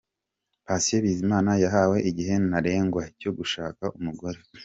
[0.65, 4.39] Patient Bizimana yahawe igihe ntarengwa cyo gushaka umugore.